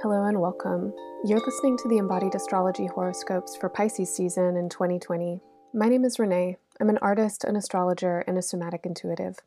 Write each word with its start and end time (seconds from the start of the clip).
Hello 0.00 0.26
and 0.26 0.40
welcome. 0.40 0.94
You're 1.24 1.44
listening 1.44 1.76
to 1.78 1.88
the 1.88 1.98
Embodied 1.98 2.36
Astrology 2.36 2.86
horoscopes 2.86 3.56
for 3.56 3.68
Pisces 3.68 4.14
season 4.14 4.56
in 4.56 4.68
2020. 4.68 5.40
My 5.74 5.88
name 5.88 6.04
is 6.04 6.20
Renee. 6.20 6.56
I'm 6.80 6.88
an 6.88 6.98
artist, 6.98 7.42
an 7.42 7.56
astrologer, 7.56 8.20
and 8.20 8.38
a 8.38 8.42
somatic 8.42 8.86
intuitive. 8.86 9.40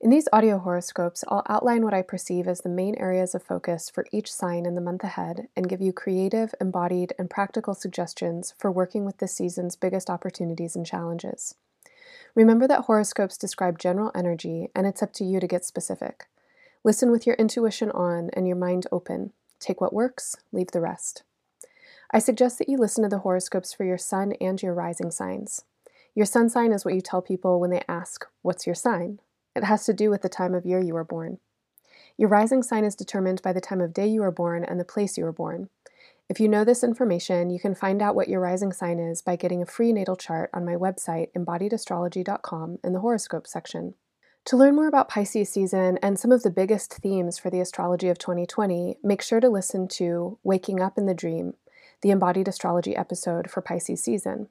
In 0.00 0.08
these 0.08 0.26
audio 0.32 0.56
horoscopes, 0.56 1.22
I'll 1.28 1.42
outline 1.50 1.84
what 1.84 1.92
I 1.92 2.00
perceive 2.00 2.48
as 2.48 2.62
the 2.62 2.70
main 2.70 2.94
areas 2.94 3.34
of 3.34 3.42
focus 3.42 3.90
for 3.90 4.06
each 4.10 4.32
sign 4.32 4.64
in 4.64 4.74
the 4.74 4.80
month 4.80 5.04
ahead 5.04 5.48
and 5.54 5.68
give 5.68 5.82
you 5.82 5.92
creative, 5.92 6.54
embodied, 6.62 7.12
and 7.18 7.28
practical 7.28 7.74
suggestions 7.74 8.54
for 8.56 8.72
working 8.72 9.04
with 9.04 9.18
this 9.18 9.34
season's 9.34 9.76
biggest 9.76 10.08
opportunities 10.08 10.76
and 10.76 10.86
challenges. 10.86 11.56
Remember 12.34 12.66
that 12.66 12.86
horoscopes 12.86 13.36
describe 13.36 13.78
general 13.78 14.12
energy, 14.14 14.68
and 14.74 14.86
it's 14.86 15.02
up 15.02 15.12
to 15.12 15.24
you 15.24 15.40
to 15.40 15.46
get 15.46 15.66
specific. 15.66 16.26
Listen 16.84 17.10
with 17.10 17.26
your 17.26 17.36
intuition 17.36 17.90
on 17.90 18.30
and 18.32 18.46
your 18.46 18.56
mind 18.56 18.86
open. 18.90 19.34
Take 19.60 19.80
what 19.80 19.92
works, 19.92 20.36
leave 20.52 20.70
the 20.72 20.80
rest. 20.80 21.22
I 22.10 22.18
suggest 22.18 22.58
that 22.58 22.68
you 22.68 22.78
listen 22.78 23.02
to 23.02 23.08
the 23.08 23.18
horoscopes 23.18 23.72
for 23.72 23.84
your 23.84 23.98
sun 23.98 24.32
and 24.40 24.62
your 24.62 24.74
rising 24.74 25.10
signs. 25.10 25.64
Your 26.14 26.26
sun 26.26 26.48
sign 26.48 26.72
is 26.72 26.84
what 26.84 26.94
you 26.94 27.00
tell 27.00 27.20
people 27.20 27.60
when 27.60 27.70
they 27.70 27.82
ask, 27.88 28.26
What's 28.42 28.66
your 28.66 28.74
sign? 28.74 29.20
It 29.54 29.64
has 29.64 29.84
to 29.86 29.92
do 29.92 30.10
with 30.10 30.22
the 30.22 30.28
time 30.28 30.54
of 30.54 30.64
year 30.64 30.80
you 30.80 30.94
were 30.94 31.04
born. 31.04 31.38
Your 32.16 32.28
rising 32.28 32.62
sign 32.62 32.84
is 32.84 32.94
determined 32.94 33.42
by 33.42 33.52
the 33.52 33.60
time 33.60 33.80
of 33.80 33.92
day 33.92 34.06
you 34.06 34.22
were 34.22 34.30
born 34.30 34.64
and 34.64 34.80
the 34.80 34.84
place 34.84 35.16
you 35.16 35.24
were 35.24 35.32
born. 35.32 35.68
If 36.28 36.40
you 36.40 36.48
know 36.48 36.64
this 36.64 36.84
information, 36.84 37.50
you 37.50 37.58
can 37.58 37.74
find 37.74 38.02
out 38.02 38.14
what 38.14 38.28
your 38.28 38.40
rising 38.40 38.72
sign 38.72 38.98
is 38.98 39.22
by 39.22 39.36
getting 39.36 39.62
a 39.62 39.66
free 39.66 39.92
natal 39.92 40.16
chart 40.16 40.50
on 40.52 40.64
my 40.64 40.74
website, 40.74 41.32
embodiedastrology.com, 41.32 42.78
in 42.84 42.92
the 42.92 43.00
horoscope 43.00 43.46
section. 43.46 43.94
To 44.46 44.56
learn 44.56 44.76
more 44.76 44.88
about 44.88 45.08
Pisces 45.08 45.50
season 45.50 45.98
and 46.02 46.18
some 46.18 46.32
of 46.32 46.42
the 46.42 46.50
biggest 46.50 46.94
themes 46.94 47.38
for 47.38 47.50
the 47.50 47.60
astrology 47.60 48.08
of 48.08 48.18
2020, 48.18 48.96
make 49.02 49.20
sure 49.20 49.40
to 49.40 49.48
listen 49.48 49.88
to 49.88 50.38
Waking 50.42 50.80
Up 50.80 50.96
in 50.96 51.06
the 51.06 51.14
Dream, 51.14 51.54
the 52.00 52.10
embodied 52.10 52.48
astrology 52.48 52.96
episode 52.96 53.50
for 53.50 53.60
Pisces 53.60 54.02
season. 54.02 54.48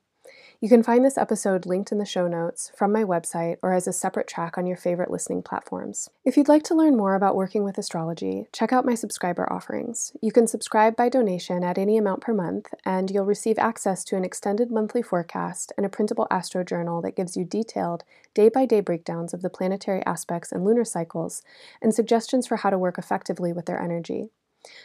You 0.60 0.70
can 0.70 0.82
find 0.82 1.06
this 1.06 1.20
episode 1.20 1.68
linked 1.68 1.92
in 1.92 2.00
the 2.00 2.06
show 2.06 2.28
notes 2.28 2.72
from 2.76 2.92
my 2.92 3.04
website 3.04 3.58
or 3.62 3.74
as 3.74 3.86
a 3.86 3.94
separate 3.94 4.28
track 4.28 4.58
on 4.58 4.66
your 4.66 4.76
favorite 4.76 5.12
listening 5.12 5.44
platforms. 5.44 6.10
If 6.26 6.36
you'd 6.36 6.48
like 6.48 6.64
to 6.64 6.74
learn 6.74 6.98
more 6.98 7.14
about 7.14 7.36
working 7.36 7.64
with 7.64 7.78
astrology, 7.78 8.48
check 8.52 8.74
out 8.74 8.84
my 8.84 8.96
subscriber 8.96 9.52
offerings. 9.54 10.14
You 10.20 10.32
can 10.32 10.48
subscribe 10.48 10.96
by 10.96 11.10
donation 11.10 11.64
at 11.64 11.78
any 11.78 11.96
amount 11.96 12.22
per 12.22 12.34
month, 12.34 12.74
and 12.84 13.12
you'll 13.12 13.24
receive 13.24 13.60
access 13.60 14.04
to 14.06 14.16
an 14.16 14.26
extended 14.26 14.72
monthly 14.72 15.04
forecast 15.04 15.74
and 15.78 15.86
a 15.86 15.90
printable 15.90 16.26
astro 16.32 16.64
journal 16.64 17.04
that 17.04 17.16
gives 17.16 17.38
you 17.38 17.46
detailed, 17.46 18.04
day 18.34 18.50
by 18.50 18.66
day 18.66 18.80
breakdowns 18.80 19.36
of 19.36 19.44
the 19.44 19.52
planetary 19.52 20.04
aspects 20.08 20.52
and 20.52 20.66
lunar 20.66 20.86
cycles 20.86 21.44
and 21.84 21.94
suggestions 21.94 22.48
for 22.48 22.58
how 22.58 22.72
to 22.72 22.80
work 22.80 22.98
effectively 22.98 23.54
with 23.54 23.68
their 23.68 23.80
energy. 23.80 24.32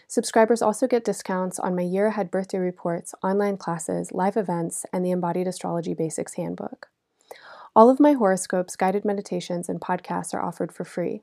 Subscribers 0.06 0.62
also 0.62 0.86
get 0.86 1.04
discounts 1.04 1.58
on 1.58 1.74
my 1.74 1.82
year 1.82 2.06
ahead 2.06 2.30
birthday 2.30 2.58
reports, 2.58 3.14
online 3.22 3.56
classes, 3.56 4.12
live 4.12 4.36
events, 4.36 4.84
and 4.92 5.04
the 5.04 5.10
Embodied 5.10 5.46
Astrology 5.46 5.94
Basics 5.94 6.34
Handbook. 6.34 6.88
All 7.74 7.88
of 7.88 8.00
my 8.00 8.12
horoscopes, 8.12 8.76
guided 8.76 9.04
meditations, 9.04 9.68
and 9.68 9.80
podcasts 9.80 10.34
are 10.34 10.42
offered 10.42 10.72
for 10.72 10.84
free. 10.84 11.22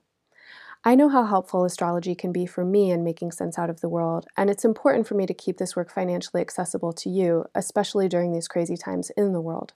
I 0.82 0.94
know 0.94 1.10
how 1.10 1.24
helpful 1.24 1.64
astrology 1.64 2.14
can 2.14 2.32
be 2.32 2.46
for 2.46 2.64
me 2.64 2.90
in 2.90 3.04
making 3.04 3.32
sense 3.32 3.58
out 3.58 3.68
of 3.68 3.82
the 3.82 3.88
world, 3.88 4.26
and 4.36 4.48
it's 4.48 4.64
important 4.64 5.06
for 5.06 5.14
me 5.14 5.26
to 5.26 5.34
keep 5.34 5.58
this 5.58 5.76
work 5.76 5.92
financially 5.92 6.40
accessible 6.40 6.94
to 6.94 7.10
you, 7.10 7.44
especially 7.54 8.08
during 8.08 8.32
these 8.32 8.48
crazy 8.48 8.78
times 8.78 9.10
in 9.10 9.32
the 9.32 9.42
world. 9.42 9.74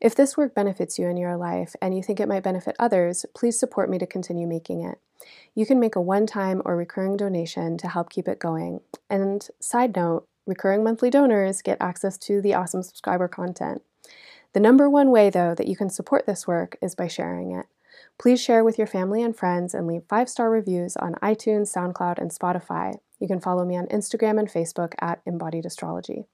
If 0.00 0.14
this 0.14 0.36
work 0.36 0.54
benefits 0.54 0.98
you 0.98 1.08
in 1.08 1.18
your 1.18 1.36
life 1.36 1.76
and 1.82 1.94
you 1.94 2.02
think 2.02 2.20
it 2.20 2.28
might 2.28 2.42
benefit 2.42 2.74
others, 2.78 3.26
please 3.34 3.58
support 3.58 3.90
me 3.90 3.98
to 3.98 4.06
continue 4.06 4.46
making 4.46 4.82
it. 4.82 4.98
You 5.54 5.66
can 5.66 5.78
make 5.78 5.94
a 5.94 6.00
one 6.00 6.26
time 6.26 6.62
or 6.64 6.74
recurring 6.74 7.18
donation 7.18 7.76
to 7.78 7.88
help 7.88 8.08
keep 8.08 8.26
it 8.26 8.38
going. 8.38 8.80
And 9.10 9.46
side 9.60 9.94
note, 9.94 10.26
recurring 10.46 10.82
monthly 10.82 11.10
donors 11.10 11.60
get 11.60 11.76
access 11.80 12.16
to 12.18 12.40
the 12.40 12.54
awesome 12.54 12.82
subscriber 12.82 13.28
content. 13.28 13.82
The 14.54 14.60
number 14.60 14.88
one 14.88 15.10
way, 15.10 15.28
though, 15.28 15.54
that 15.54 15.68
you 15.68 15.76
can 15.76 15.90
support 15.90 16.26
this 16.26 16.46
work 16.46 16.76
is 16.80 16.94
by 16.94 17.06
sharing 17.06 17.52
it. 17.52 17.66
Please 18.18 18.42
share 18.42 18.64
with 18.64 18.78
your 18.78 18.86
family 18.86 19.22
and 19.22 19.36
friends 19.36 19.74
and 19.74 19.86
leave 19.86 20.04
five 20.08 20.30
star 20.30 20.50
reviews 20.50 20.96
on 20.96 21.14
iTunes, 21.16 21.74
SoundCloud, 21.74 22.18
and 22.18 22.30
Spotify. 22.30 22.96
You 23.18 23.28
can 23.28 23.40
follow 23.40 23.66
me 23.66 23.76
on 23.76 23.86
Instagram 23.88 24.38
and 24.38 24.48
Facebook 24.48 24.94
at 24.98 25.20
Embodied 25.26 25.66
Astrology. 25.66 26.24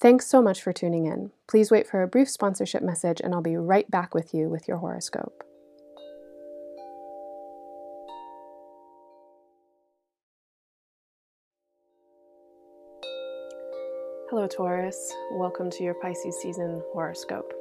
Thanks 0.00 0.28
so 0.28 0.40
much 0.40 0.62
for 0.62 0.72
tuning 0.72 1.06
in. 1.06 1.32
Please 1.48 1.72
wait 1.72 1.88
for 1.88 2.02
a 2.02 2.06
brief 2.06 2.30
sponsorship 2.30 2.82
message, 2.82 3.20
and 3.20 3.34
I'll 3.34 3.42
be 3.42 3.56
right 3.56 3.90
back 3.90 4.14
with 4.14 4.32
you 4.32 4.48
with 4.48 4.68
your 4.68 4.76
horoscope. 4.76 5.42
Hello, 14.30 14.46
Taurus. 14.46 15.12
Welcome 15.32 15.68
to 15.70 15.82
your 15.82 15.94
Pisces 15.94 16.40
season 16.40 16.80
horoscope. 16.92 17.52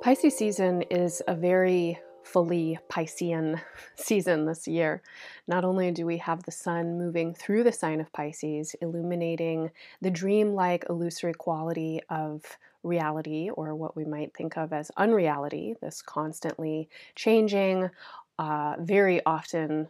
Pisces 0.00 0.38
season 0.38 0.80
is 0.90 1.20
a 1.28 1.34
very 1.34 1.98
fully 2.32 2.78
Piscean 2.88 3.60
season 3.96 4.46
this 4.46 4.68
year. 4.68 5.02
Not 5.48 5.64
only 5.64 5.90
do 5.90 6.06
we 6.06 6.18
have 6.18 6.42
the 6.44 6.52
sun 6.52 6.96
moving 6.96 7.34
through 7.34 7.64
the 7.64 7.72
sign 7.72 8.00
of 8.00 8.12
Pisces, 8.12 8.74
illuminating 8.80 9.70
the 10.00 10.10
dreamlike, 10.10 10.84
illusory 10.88 11.34
quality 11.34 12.00
of 12.08 12.42
reality, 12.82 13.50
or 13.50 13.74
what 13.74 13.96
we 13.96 14.04
might 14.04 14.34
think 14.34 14.56
of 14.56 14.72
as 14.72 14.90
unreality, 14.96 15.74
this 15.80 16.02
constantly 16.02 16.88
changing, 17.14 17.90
uh, 18.38 18.76
very 18.78 19.20
often 19.26 19.88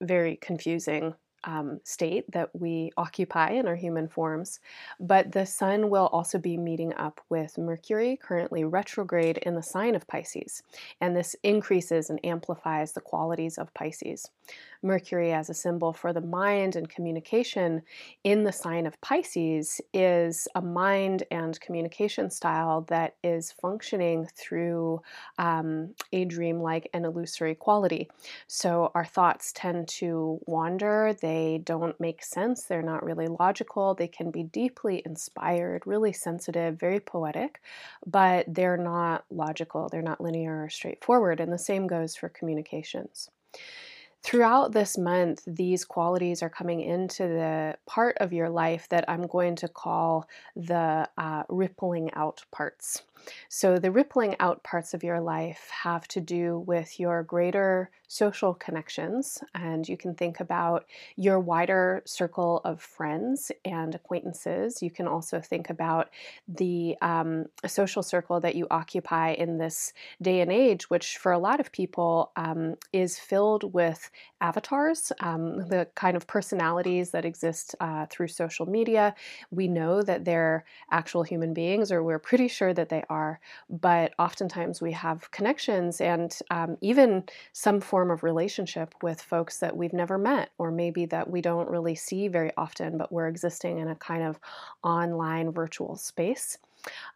very 0.00 0.36
confusing 0.36 1.14
um, 1.44 1.80
state 1.84 2.30
that 2.32 2.50
we 2.54 2.90
occupy 2.96 3.50
in 3.50 3.66
our 3.66 3.76
human 3.76 4.08
forms. 4.08 4.60
But 5.00 5.32
the 5.32 5.46
sun 5.46 5.90
will 5.90 6.06
also 6.06 6.38
be 6.38 6.56
meeting 6.56 6.94
up 6.94 7.20
with 7.28 7.58
Mercury, 7.58 8.18
currently 8.20 8.64
retrograde 8.64 9.38
in 9.38 9.54
the 9.54 9.62
sign 9.62 9.94
of 9.94 10.06
Pisces. 10.06 10.62
And 11.00 11.16
this 11.16 11.36
increases 11.42 12.10
and 12.10 12.24
amplifies 12.24 12.92
the 12.92 13.00
qualities 13.00 13.58
of 13.58 13.72
Pisces. 13.74 14.28
Mercury, 14.82 15.32
as 15.32 15.50
a 15.50 15.54
symbol 15.54 15.92
for 15.92 16.12
the 16.12 16.20
mind 16.20 16.76
and 16.76 16.88
communication 16.88 17.82
in 18.22 18.44
the 18.44 18.52
sign 18.52 18.86
of 18.86 19.00
Pisces, 19.00 19.80
is 19.92 20.46
a 20.54 20.62
mind 20.62 21.24
and 21.30 21.60
communication 21.60 22.30
style 22.30 22.82
that 22.88 23.16
is 23.24 23.52
functioning 23.60 24.28
through 24.36 25.02
um, 25.38 25.94
a 26.12 26.24
dreamlike 26.24 26.88
and 26.94 27.04
illusory 27.04 27.56
quality. 27.56 28.08
So 28.46 28.92
our 28.94 29.04
thoughts 29.04 29.52
tend 29.52 29.88
to 29.88 30.38
wander, 30.46 31.14
they 31.20 31.27
don't 31.64 31.98
make 32.00 32.22
sense, 32.22 32.64
they're 32.64 32.82
not 32.82 33.04
really 33.04 33.26
logical, 33.26 33.94
they 33.94 34.08
can 34.08 34.30
be 34.30 34.42
deeply 34.42 35.02
inspired, 35.04 35.86
really 35.86 36.12
sensitive, 36.12 36.78
very 36.78 37.00
poetic, 37.00 37.60
but 38.06 38.44
they're 38.48 38.76
not 38.76 39.24
logical, 39.30 39.88
they're 39.88 40.02
not 40.02 40.20
linear 40.20 40.64
or 40.64 40.68
straightforward. 40.68 41.40
And 41.40 41.52
the 41.52 41.58
same 41.58 41.86
goes 41.86 42.16
for 42.16 42.28
communications. 42.28 43.30
Throughout 44.22 44.72
this 44.72 44.98
month, 44.98 45.42
these 45.46 45.84
qualities 45.84 46.42
are 46.42 46.50
coming 46.50 46.80
into 46.80 47.22
the 47.22 47.76
part 47.86 48.16
of 48.18 48.32
your 48.32 48.50
life 48.50 48.88
that 48.88 49.04
I'm 49.08 49.26
going 49.26 49.56
to 49.56 49.68
call 49.68 50.28
the 50.56 51.08
uh, 51.16 51.44
rippling 51.48 52.12
out 52.14 52.44
parts. 52.50 53.02
So, 53.48 53.78
the 53.78 53.90
rippling 53.90 54.36
out 54.40 54.62
parts 54.62 54.94
of 54.94 55.02
your 55.02 55.20
life 55.20 55.70
have 55.82 56.06
to 56.08 56.20
do 56.20 56.60
with 56.60 56.98
your 57.00 57.22
greater 57.22 57.90
social 58.08 58.54
connections, 58.54 59.38
and 59.54 59.88
you 59.88 59.96
can 59.96 60.14
think 60.14 60.40
about 60.40 60.86
your 61.16 61.38
wider 61.38 62.02
circle 62.06 62.60
of 62.64 62.80
friends 62.80 63.52
and 63.64 63.94
acquaintances. 63.94 64.82
You 64.82 64.90
can 64.90 65.06
also 65.06 65.40
think 65.40 65.70
about 65.70 66.08
the 66.48 66.96
um, 67.02 67.46
social 67.66 68.02
circle 68.02 68.40
that 68.40 68.54
you 68.54 68.66
occupy 68.70 69.32
in 69.32 69.58
this 69.58 69.92
day 70.22 70.40
and 70.40 70.50
age, 70.50 70.88
which 70.88 71.18
for 71.18 71.32
a 71.32 71.38
lot 71.38 71.60
of 71.60 71.72
people 71.72 72.32
um, 72.36 72.76
is 72.92 73.18
filled 73.18 73.74
with 73.74 74.10
avatars, 74.40 75.12
um, 75.20 75.68
the 75.68 75.88
kind 75.94 76.16
of 76.16 76.26
personalities 76.26 77.10
that 77.10 77.24
exist 77.24 77.74
uh, 77.80 78.06
through 78.10 78.28
social 78.28 78.66
media. 78.66 79.14
We 79.50 79.68
know 79.68 80.02
that 80.02 80.24
they're 80.24 80.64
actual 80.90 81.22
human 81.22 81.54
beings, 81.54 81.90
or 81.90 82.02
we're 82.02 82.18
pretty 82.18 82.48
sure 82.48 82.72
that 82.74 82.88
they 82.88 83.04
are, 83.08 83.40
but 83.68 84.14
oftentimes 84.18 84.80
we 84.80 84.92
have 84.92 85.30
connections 85.30 86.00
and 86.00 86.36
um, 86.50 86.76
even 86.80 87.24
some 87.52 87.80
form 87.80 88.10
of 88.10 88.22
relationship 88.22 88.94
with 89.02 89.20
folks 89.20 89.58
that 89.58 89.76
we've 89.76 89.92
never 89.92 90.18
met, 90.18 90.50
or 90.58 90.70
maybe 90.70 91.06
that 91.06 91.28
we 91.30 91.40
don't 91.40 91.68
really 91.68 91.94
see 91.94 92.28
very 92.28 92.52
often, 92.56 92.98
but 92.98 93.12
we're 93.12 93.28
existing 93.28 93.78
in 93.78 93.88
a 93.88 93.94
kind 93.96 94.22
of 94.22 94.38
online 94.82 95.50
virtual 95.50 95.96
space. 95.96 96.58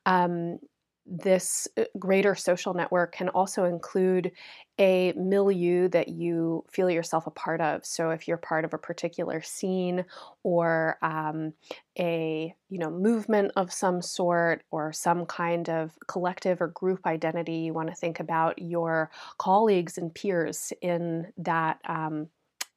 Um, 0.07 0.59
this 1.07 1.67
uh, 1.77 1.85
greater 1.99 2.35
social 2.35 2.75
network 2.75 3.13
can 3.13 3.29
also 3.31 3.65
include 3.65 4.33
a 4.79 5.13
milieu 5.13 5.89
that 5.89 6.09
you 6.09 6.65
feel 6.71 6.91
yourself 6.91 7.27
a 7.27 7.31
part 7.31 7.61
of. 7.61 7.85
So 7.85 8.11
if 8.11 8.27
you're 8.27 8.37
part 8.37 8.65
of 8.65 8.73
a 8.73 8.79
particular 8.79 9.43
scene 9.43 10.05
or 10.43 10.99
um, 11.03 11.53
a 11.99 12.55
you 12.69 12.79
know 12.79 12.91
movement 12.91 13.53
of 13.57 13.73
some 13.73 14.01
sort 14.01 14.65
or 14.71 14.93
some 14.93 15.27
kind 15.27 15.69
of 15.69 15.93
collective 16.09 16.61
or 16.61 16.69
group 16.69 17.07
identity, 17.07 17.57
you 17.57 17.75
want 17.75 17.89
to 17.89 17.95
think 17.95 18.21
about 18.21 18.59
your 18.61 19.11
colleagues 19.39 19.99
and 19.99 20.15
peers 20.15 20.73
in 20.81 21.33
that. 21.39 21.79
Um, 21.87 22.29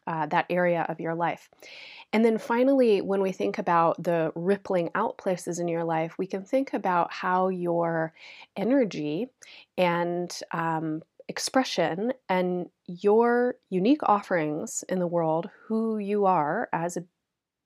uh, 0.07 0.25
that 0.27 0.45
area 0.49 0.85
of 0.89 0.99
your 0.99 1.15
life. 1.15 1.49
And 2.13 2.23
then 2.23 2.37
finally, 2.37 3.01
when 3.01 3.21
we 3.21 3.31
think 3.31 3.57
about 3.57 4.01
the 4.01 4.31
rippling 4.35 4.89
out 4.95 5.17
places 5.17 5.59
in 5.59 5.67
your 5.67 5.83
life, 5.83 6.17
we 6.17 6.27
can 6.27 6.43
think 6.43 6.73
about 6.73 7.11
how 7.11 7.49
your 7.49 8.13
energy 8.55 9.27
and 9.77 10.37
um, 10.51 11.01
expression 11.27 12.13
and 12.29 12.69
your 12.85 13.55
unique 13.69 14.03
offerings 14.03 14.83
in 14.87 14.99
the 14.99 15.07
world, 15.07 15.49
who 15.67 15.97
you 15.97 16.25
are 16.25 16.69
as 16.71 16.97
a 16.97 17.03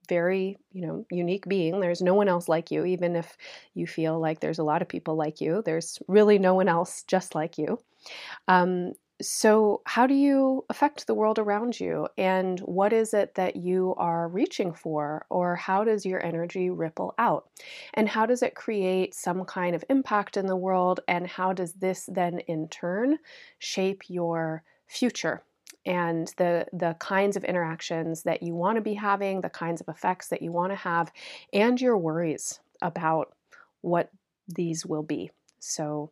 very, 0.07 0.57
you 0.71 0.85
know, 0.85 1.06
unique 1.12 1.47
being. 1.47 1.80
There's 1.80 2.01
no 2.01 2.15
one 2.15 2.27
else 2.27 2.50
like 2.50 2.71
you, 2.71 2.83
even 2.85 3.15
if 3.15 3.38
you 3.75 3.85
feel 3.85 4.19
like 4.19 4.39
there's 4.39 4.59
a 4.59 4.63
lot 4.63 4.81
of 4.81 4.89
people 4.89 5.15
like 5.15 5.39
you. 5.39 5.62
There's 5.63 6.00
really 6.07 6.39
no 6.39 6.56
one 6.56 6.68
else 6.68 7.03
just 7.03 7.35
like 7.35 7.57
you. 7.59 7.80
Um, 8.47 8.94
so, 9.21 9.81
how 9.86 10.07
do 10.07 10.13
you 10.13 10.63
affect 10.69 11.06
the 11.06 11.13
world 11.13 11.39
around 11.39 11.80
you? 11.80 12.07
And 12.18 12.60
what 12.62 12.94
is 12.94 13.13
it 13.13 13.36
that 13.36 13.57
you 13.57 13.94
are 13.98 14.30
reaching 14.30 14.74
for? 14.74 15.25
Or 15.30 15.56
how 15.56 15.83
does 15.83 16.06
your 16.06 16.24
energy 16.25 16.69
ripple 16.69 17.16
out? 17.18 17.50
And 17.94 18.07
how 18.07 18.25
does 18.25 18.42
it 18.42 18.56
create 18.56 19.13
some 19.13 19.44
kind 19.44 19.75
of 19.75 19.83
impact 19.89 20.38
in 20.38 20.48
the 20.48 20.56
world? 20.56 21.01
And 21.07 21.27
how 21.27 21.51
does 21.51 21.74
this 21.74 22.10
then, 22.12 22.39
in 22.39 22.69
turn, 22.69 23.19
shape 23.60 24.04
your 24.10 24.63
future? 24.88 25.44
and 25.86 26.33
the 26.38 26.66
the 26.74 26.95
kinds 27.00 27.38
of 27.38 27.44
interactions 27.45 28.24
that 28.24 28.44
you 28.44 28.54
want 28.54 28.75
to 28.75 28.81
be 28.81 28.94
having, 28.94 29.39
the 29.39 29.50
kinds 29.50 29.80
of 29.80 29.88
effects 29.88 30.27
that 30.27 30.42
you 30.42 30.51
want 30.51 30.71
to 30.71 30.75
have, 30.75 31.12
and 31.54 31.80
your 31.80 31.98
worries 31.98 32.60
about 32.81 33.33
what 33.81 34.12
these 34.48 34.86
will 34.86 35.04
be. 35.04 35.31
So 35.60 36.12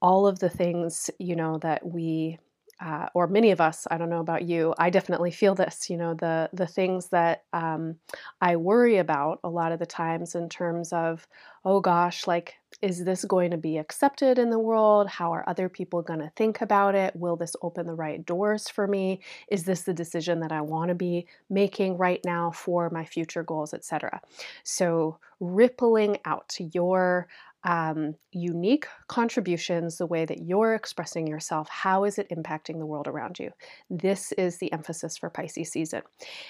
all 0.00 0.26
of 0.26 0.38
the 0.38 0.50
things, 0.50 1.10
you 1.18 1.36
know, 1.36 1.58
that 1.58 1.86
we 1.86 2.38
uh, 2.80 3.08
or 3.14 3.26
many 3.26 3.52
of 3.52 3.60
us 3.60 3.86
i 3.90 3.96
don't 3.96 4.10
know 4.10 4.20
about 4.20 4.42
you 4.42 4.74
i 4.78 4.90
definitely 4.90 5.30
feel 5.30 5.54
this 5.54 5.88
you 5.88 5.96
know 5.96 6.12
the 6.12 6.48
the 6.52 6.66
things 6.66 7.08
that 7.08 7.44
um, 7.52 7.96
i 8.40 8.54
worry 8.56 8.98
about 8.98 9.40
a 9.44 9.48
lot 9.48 9.72
of 9.72 9.78
the 9.78 9.86
times 9.86 10.34
in 10.34 10.48
terms 10.48 10.92
of 10.92 11.26
oh 11.64 11.80
gosh 11.80 12.26
like 12.26 12.56
is 12.82 13.04
this 13.04 13.24
going 13.24 13.50
to 13.50 13.56
be 13.56 13.78
accepted 13.78 14.38
in 14.38 14.50
the 14.50 14.58
world? 14.58 15.08
How 15.08 15.32
are 15.32 15.48
other 15.48 15.68
people 15.68 16.02
going 16.02 16.18
to 16.18 16.30
think 16.36 16.60
about 16.60 16.94
it? 16.94 17.16
Will 17.16 17.36
this 17.36 17.56
open 17.62 17.86
the 17.86 17.94
right 17.94 18.24
doors 18.26 18.68
for 18.68 18.86
me? 18.86 19.20
Is 19.48 19.64
this 19.64 19.82
the 19.82 19.94
decision 19.94 20.40
that 20.40 20.52
i 20.52 20.60
want 20.60 20.88
to 20.88 20.94
be 20.94 21.26
making 21.48 21.96
right 21.96 22.20
now 22.24 22.50
for 22.50 22.90
my 22.90 23.04
future 23.04 23.42
goals 23.42 23.72
etc 23.72 24.20
so 24.64 25.18
rippling 25.40 26.18
out 26.24 26.54
your 26.58 27.28
um, 27.66 28.14
unique 28.30 28.86
contributions, 29.08 29.98
the 29.98 30.06
way 30.06 30.24
that 30.24 30.42
you're 30.42 30.74
expressing 30.74 31.26
yourself, 31.26 31.68
how 31.68 32.04
is 32.04 32.16
it 32.16 32.30
impacting 32.30 32.78
the 32.78 32.86
world 32.86 33.08
around 33.08 33.40
you? 33.40 33.50
This 33.90 34.30
is 34.32 34.58
the 34.58 34.72
emphasis 34.72 35.18
for 35.18 35.28
Pisces 35.28 35.70
season. 35.70 36.02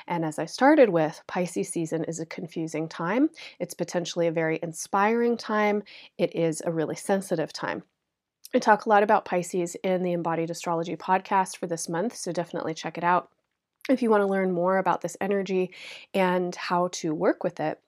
And 0.07 0.25
as 0.27 0.39
I 0.39 0.45
started 0.45 0.91
with, 0.91 1.23
Pisces 1.27 1.71
season 1.71 2.05
is 2.05 2.21
a 2.21 2.27
confusing 2.27 2.87
time. 2.87 3.31
It's 3.59 3.75
potentially 3.75 4.27
a 4.27 4.33
very 4.33 4.61
inspiring 4.63 5.39
time. 5.39 5.83
It 6.19 6.37
is 6.37 6.63
a 6.65 6.73
really 6.73 6.97
sensitive 6.97 7.53
time. 7.53 7.83
I 8.55 8.59
talk 8.59 8.85
a 8.85 8.89
lot 8.91 9.03
about 9.03 9.25
Pisces 9.25 9.75
in 9.83 10.03
the 10.03 10.13
Embodied 10.13 10.51
Astrology 10.51 10.97
podcast 10.97 11.57
for 11.57 11.67
this 11.67 11.89
month, 11.89 12.15
so 12.15 12.31
definitely 12.31 12.75
check 12.75 12.99
it 12.99 13.05
out 13.05 13.31
if 13.89 14.03
you 14.03 14.11
want 14.11 14.21
to 14.21 14.27
learn 14.27 14.53
more 14.53 14.79
about 14.79 15.01
this 15.01 15.17
energy 15.21 15.73
and 16.13 16.55
how 16.55 16.89
to 16.93 17.15
work 17.15 17.43
with 17.43 17.59
it. 17.59 17.81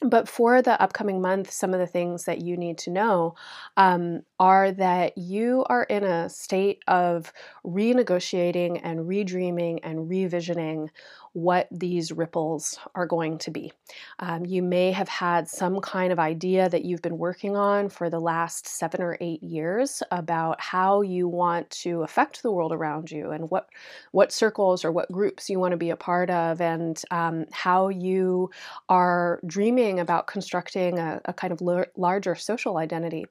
But 0.00 0.28
for 0.28 0.62
the 0.62 0.80
upcoming 0.80 1.20
month, 1.20 1.50
some 1.50 1.74
of 1.74 1.80
the 1.80 1.86
things 1.86 2.24
that 2.24 2.40
you 2.40 2.56
need 2.56 2.78
to 2.78 2.90
know 2.90 3.34
um, 3.76 4.22
are 4.38 4.70
that 4.72 5.18
you 5.18 5.64
are 5.68 5.82
in 5.84 6.04
a 6.04 6.28
state 6.28 6.82
of 6.86 7.32
renegotiating 7.64 8.80
and 8.84 9.00
redreaming 9.00 9.80
and 9.82 10.08
revisioning 10.08 10.88
what 11.32 11.68
these 11.70 12.10
ripples 12.10 12.78
are 12.94 13.06
going 13.06 13.38
to 13.38 13.50
be. 13.50 13.72
Um, 14.18 14.44
you 14.44 14.62
may 14.62 14.90
have 14.92 15.08
had 15.08 15.48
some 15.48 15.80
kind 15.80 16.12
of 16.12 16.18
idea 16.18 16.68
that 16.68 16.84
you've 16.84 17.02
been 17.02 17.18
working 17.18 17.56
on 17.56 17.88
for 17.88 18.10
the 18.10 18.20
last 18.20 18.66
seven 18.66 19.00
or 19.02 19.16
eight 19.20 19.42
years 19.42 20.02
about 20.10 20.60
how 20.60 21.02
you 21.02 21.28
want 21.28 21.70
to 21.70 22.02
affect 22.02 22.42
the 22.42 22.50
world 22.50 22.72
around 22.72 23.10
you 23.10 23.30
and 23.30 23.50
what 23.50 23.68
what 24.10 24.32
circles 24.32 24.84
or 24.84 24.90
what 24.90 25.10
groups 25.12 25.48
you 25.48 25.60
want 25.60 25.72
to 25.72 25.76
be 25.76 25.90
a 25.90 25.96
part 25.96 26.30
of 26.30 26.60
and 26.60 27.02
um, 27.10 27.44
how 27.52 27.88
you 27.88 28.50
are 28.88 29.40
dreaming 29.46 29.87
about 29.96 30.26
constructing 30.26 30.98
a, 30.98 31.20
a 31.24 31.32
kind 31.32 31.52
of 31.52 31.62
l- 31.62 31.84
larger 31.96 32.34
social 32.34 32.76
identity. 32.76 33.26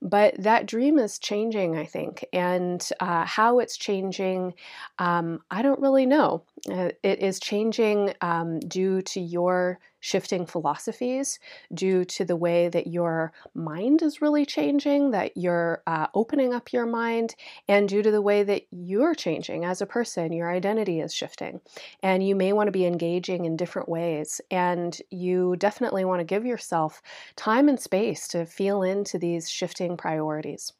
But 0.00 0.34
that 0.42 0.66
dream 0.66 0.98
is 0.98 1.18
changing, 1.18 1.76
I 1.76 1.84
think, 1.84 2.24
and 2.32 2.86
uh, 3.00 3.24
how 3.24 3.58
it's 3.58 3.76
changing, 3.76 4.54
um, 4.98 5.40
I 5.50 5.62
don't 5.62 5.80
really 5.80 6.06
know. 6.06 6.42
Uh, 6.70 6.90
it 7.02 7.18
is 7.20 7.38
changing 7.38 8.14
um, 8.20 8.60
due 8.60 9.02
to 9.02 9.20
your 9.20 9.78
shifting 10.00 10.46
philosophies, 10.46 11.38
due 11.74 12.04
to 12.04 12.24
the 12.24 12.36
way 12.36 12.68
that 12.68 12.86
your 12.86 13.32
mind 13.54 14.02
is 14.02 14.22
really 14.22 14.46
changing, 14.46 15.10
that 15.10 15.36
you're 15.36 15.82
uh, 15.86 16.06
opening 16.14 16.54
up 16.54 16.72
your 16.72 16.86
mind, 16.86 17.34
and 17.68 17.88
due 17.88 18.02
to 18.02 18.10
the 18.10 18.22
way 18.22 18.42
that 18.42 18.62
you're 18.70 19.14
changing 19.14 19.64
as 19.64 19.80
a 19.80 19.86
person, 19.86 20.32
your 20.32 20.50
identity 20.50 21.00
is 21.00 21.12
shifting. 21.12 21.60
And 22.02 22.26
you 22.26 22.36
may 22.36 22.52
want 22.52 22.68
to 22.68 22.72
be 22.72 22.86
engaging 22.86 23.44
in 23.44 23.56
different 23.56 23.88
ways. 23.88 24.40
And 24.50 24.96
you 25.10 25.56
definitely 25.56 25.97
want 26.04 26.20
to 26.20 26.24
give 26.24 26.44
yourself 26.46 27.02
time 27.36 27.68
and 27.68 27.80
space 27.80 28.28
to 28.28 28.46
feel 28.46 28.82
into 28.82 29.18
these 29.18 29.50
shifting 29.50 29.96
priorities. 29.96 30.72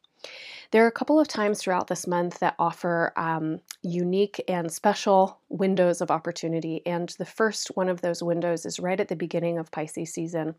There 0.71 0.85
are 0.85 0.89
a 0.89 0.93
couple 0.93 1.19
of 1.19 1.29
times 1.29 1.61
throughout 1.61 1.87
this 1.87 2.07
month 2.07 2.41
that 2.41 2.55
offer 2.59 3.13
um, 3.17 3.61
unique 3.83 4.43
and 4.49 4.71
special 4.71 5.41
windows 5.49 6.03
of 6.03 6.11
opportunity. 6.11 6.83
And 6.85 7.09
the 7.19 7.25
first 7.25 7.69
one 7.75 7.89
of 7.89 8.03
those 8.03 8.23
windows 8.23 8.67
is 8.67 8.79
right 8.79 9.01
at 9.01 9.09
the 9.09 9.17
beginning 9.17 9.57
of 9.59 9.71
Pisces 9.71 10.13
season, 10.13 10.55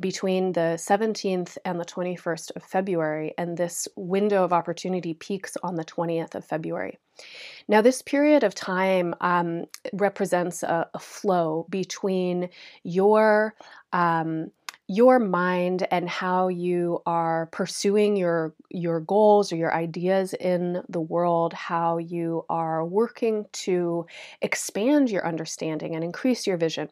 between 0.00 0.52
the 0.52 0.76
17th 0.78 1.58
and 1.64 1.78
the 1.78 1.84
21st 1.84 2.56
of 2.56 2.64
February. 2.64 3.34
And 3.38 3.56
this 3.56 3.86
window 3.94 4.42
of 4.42 4.52
opportunity 4.52 5.14
peaks 5.14 5.56
on 5.62 5.76
the 5.76 5.84
20th 5.84 6.34
of 6.34 6.44
February. 6.44 6.98
Now, 7.68 7.82
this 7.82 8.02
period 8.02 8.42
of 8.42 8.54
time 8.54 9.14
um, 9.20 9.66
represents 9.92 10.64
a, 10.64 10.88
a, 10.92 10.98
flow 10.98 11.66
between 11.68 12.48
your 12.82 13.54
um, 13.92 14.50
your 14.88 15.18
mind 15.18 15.86
and 15.90 16.08
how 16.08 16.48
you 16.48 17.00
are 17.06 17.46
pursuing 17.46 18.16
your 18.16 18.54
your 18.70 19.00
goals 19.00 19.52
or 19.52 19.56
your 19.56 19.72
ideas 19.74 20.34
in 20.34 20.82
the 20.88 21.00
world 21.00 21.52
how 21.54 21.98
you 21.98 22.44
are 22.50 22.84
working 22.84 23.46
to 23.52 24.04
expand 24.42 25.08
your 25.10 25.26
understanding 25.26 25.94
and 25.94 26.04
increase 26.04 26.46
your 26.46 26.56
vision 26.56 26.88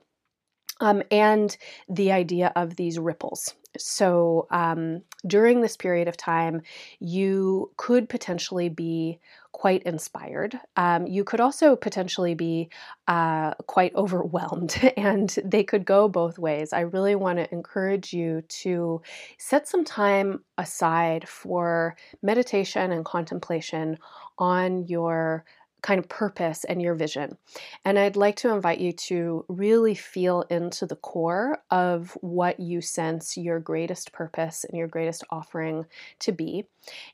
um, 0.80 1.02
and 1.10 1.56
the 1.88 2.12
idea 2.12 2.52
of 2.56 2.76
these 2.76 2.98
ripples 2.98 3.54
so 3.78 4.46
um, 4.50 5.02
during 5.26 5.60
this 5.60 5.76
period 5.76 6.08
of 6.08 6.16
time, 6.16 6.62
you 6.98 7.70
could 7.76 8.08
potentially 8.08 8.68
be 8.68 9.20
quite 9.52 9.82
inspired. 9.82 10.58
Um, 10.76 11.06
you 11.06 11.24
could 11.24 11.40
also 11.40 11.76
potentially 11.76 12.34
be 12.34 12.70
uh, 13.08 13.54
quite 13.66 13.94
overwhelmed, 13.94 14.76
and 14.96 15.28
they 15.44 15.64
could 15.64 15.84
go 15.84 16.08
both 16.08 16.38
ways. 16.38 16.72
I 16.72 16.80
really 16.80 17.14
want 17.14 17.38
to 17.38 17.52
encourage 17.52 18.12
you 18.12 18.42
to 18.48 19.02
set 19.38 19.68
some 19.68 19.84
time 19.84 20.44
aside 20.58 21.28
for 21.28 21.96
meditation 22.22 22.92
and 22.92 23.04
contemplation 23.04 23.98
on 24.38 24.86
your 24.86 25.44
kind 25.82 25.98
of 25.98 26.08
purpose 26.08 26.64
and 26.64 26.80
your 26.80 26.94
vision. 26.94 27.36
And 27.84 27.98
I'd 27.98 28.16
like 28.16 28.36
to 28.36 28.52
invite 28.52 28.80
you 28.80 28.92
to 28.92 29.44
really 29.48 29.94
feel 29.94 30.42
into 30.50 30.86
the 30.86 30.96
core 30.96 31.58
of 31.70 32.16
what 32.20 32.60
you 32.60 32.80
sense 32.80 33.36
your 33.36 33.60
greatest 33.60 34.12
purpose 34.12 34.64
and 34.64 34.78
your 34.78 34.88
greatest 34.88 35.24
offering 35.30 35.86
to 36.20 36.32
be. 36.32 36.64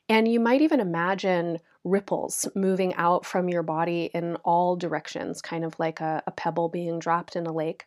And 0.09 0.27
you 0.27 0.39
might 0.39 0.61
even 0.61 0.79
imagine 0.79 1.59
ripples 1.87 2.47
moving 2.53 2.93
out 2.95 3.25
from 3.25 3.49
your 3.49 3.63
body 3.63 4.11
in 4.13 4.35
all 4.43 4.75
directions, 4.75 5.41
kind 5.41 5.63
of 5.63 5.77
like 5.79 6.01
a, 6.01 6.21
a, 6.27 6.31
pebble 6.31 6.69
being 6.69 6.99
dropped 6.99 7.35
in 7.35 7.47
a 7.47 7.51
lake. 7.51 7.85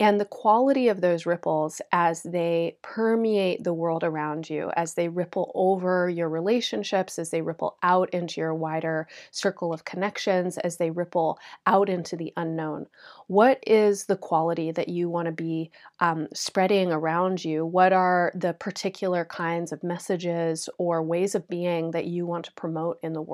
And 0.00 0.18
the 0.20 0.24
quality 0.24 0.88
of 0.88 1.00
those 1.00 1.26
ripples 1.26 1.82
as 1.92 2.22
they 2.22 2.76
permeate 2.80 3.64
the 3.64 3.74
world 3.74 4.04
around 4.04 4.48
you, 4.48 4.70
as 4.76 4.94
they 4.94 5.08
ripple 5.08 5.52
over 5.54 6.08
your 6.08 6.28
relationships, 6.28 7.18
as 7.18 7.30
they 7.30 7.42
ripple 7.42 7.76
out 7.82 8.08
into 8.10 8.40
your 8.40 8.54
wider 8.54 9.08
circle 9.30 9.72
of 9.72 9.84
connections, 9.84 10.56
as 10.58 10.78
they 10.78 10.90
ripple 10.90 11.38
out 11.66 11.88
into 11.88 12.16
the 12.16 12.32
unknown. 12.36 12.86
What 13.26 13.62
is 13.66 14.06
the 14.06 14.16
quality 14.16 14.70
that 14.72 14.88
you 14.88 15.10
want 15.10 15.26
to 15.26 15.32
be 15.32 15.70
um, 16.00 16.28
spreading 16.32 16.92
around 16.92 17.44
you? 17.44 17.66
What 17.66 17.92
are 17.92 18.32
the 18.34 18.54
particular 18.54 19.24
kinds 19.24 19.72
of 19.72 19.82
messages 19.82 20.68
or 20.78 21.02
ways 21.02 21.34
of 21.34 21.48
being 21.48 21.90
that 21.90 22.06
you 22.06 22.26
want 22.26 22.46
to 22.46 22.52
promote 22.52 22.98
in 23.02 23.12
the 23.12 23.22
world? 23.22 23.31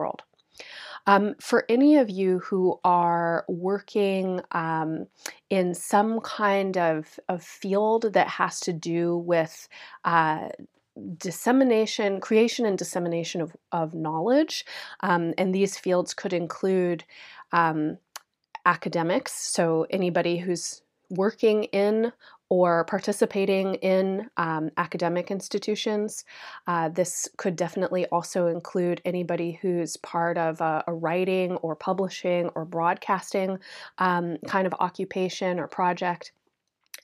Um, 1.06 1.36
for 1.40 1.64
any 1.68 1.96
of 1.96 2.10
you 2.10 2.40
who 2.40 2.78
are 2.84 3.44
working 3.48 4.42
um, 4.52 5.06
in 5.48 5.74
some 5.74 6.20
kind 6.20 6.76
of, 6.76 7.18
of 7.28 7.42
field 7.42 8.12
that 8.12 8.28
has 8.28 8.60
to 8.60 8.72
do 8.72 9.16
with 9.16 9.68
uh, 10.04 10.48
dissemination, 11.16 12.20
creation 12.20 12.66
and 12.66 12.76
dissemination 12.76 13.40
of, 13.40 13.56
of 13.72 13.94
knowledge, 13.94 14.66
um, 15.00 15.32
and 15.38 15.54
these 15.54 15.78
fields 15.78 16.12
could 16.12 16.32
include 16.32 17.04
um, 17.52 17.96
academics, 18.66 19.32
so 19.32 19.86
anybody 19.88 20.36
who's 20.36 20.82
working 21.10 21.64
in 21.64 22.12
or 22.50 22.84
participating 22.84 23.74
in 23.76 24.28
um, 24.36 24.70
academic 24.76 25.30
institutions. 25.30 26.24
Uh, 26.66 26.88
this 26.88 27.28
could 27.36 27.56
definitely 27.56 28.06
also 28.06 28.46
include 28.46 29.02
anybody 29.04 29.58
who's 29.60 29.96
part 29.98 30.38
of 30.38 30.60
a, 30.60 30.82
a 30.86 30.94
writing 30.94 31.56
or 31.56 31.76
publishing 31.76 32.48
or 32.54 32.64
broadcasting 32.64 33.58
um, 33.98 34.38
kind 34.46 34.66
of 34.66 34.74
occupation 34.80 35.60
or 35.60 35.68
project. 35.68 36.32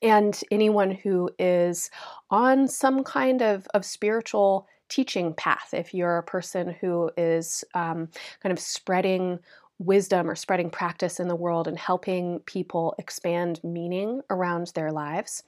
And 0.03 0.39
anyone 0.51 0.91
who 0.91 1.31
is 1.39 1.91
on 2.31 2.69
some 2.69 3.05
kind 3.05 3.43
of, 3.43 3.67
of 3.75 3.85
spiritual 3.85 4.67
teaching 4.89 5.35
path. 5.35 5.71
If 5.73 5.95
you're 5.95 6.19
a 6.19 6.23
person 6.23 6.77
who 6.81 7.11
is 7.17 7.65
um, 7.75 8.09
kind 8.43 8.53
of 8.53 8.59
spreading 8.59 9.39
wisdom 9.85 10.29
or 10.29 10.35
spreading 10.35 10.71
practice 10.71 11.21
in 11.21 11.29
the 11.29 11.37
world 11.37 11.69
and 11.69 11.79
helping 11.79 12.41
people 12.41 12.95
expand 12.99 13.61
meaning 13.63 14.21
around 14.31 14.73
their 14.75 14.91
lives. 14.91 15.43